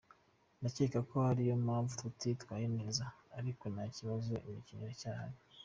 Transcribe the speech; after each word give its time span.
Ndakeka 0.59 0.99
ko 1.09 1.15
ari 1.31 1.43
yo 1.49 1.55
mpamvu 1.65 1.91
tutitwaye 2.01 2.67
neza 2.77 3.03
ariko 3.39 3.63
nta 3.73 3.85
kibazo 3.95 4.33
imikino 4.49 4.81
iracyahari. 4.85 5.37